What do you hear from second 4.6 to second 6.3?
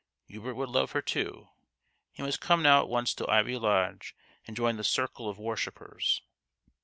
the circle of wor shippers.